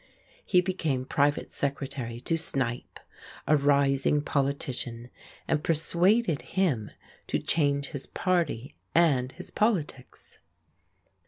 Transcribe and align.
He 0.43 0.61
became 0.61 1.05
private 1.05 1.51
secretary 1.51 2.19
to 2.21 2.35
Snipe, 2.35 2.99
a 3.45 3.55
rising 3.55 4.23
politician 4.23 5.11
and 5.47 5.63
persuaded 5.63 6.41
him 6.41 6.89
to 7.27 7.37
change 7.37 7.89
his 7.89 8.07
party 8.07 8.73
and 8.95 9.31
his 9.33 9.51
politics. 9.51 10.39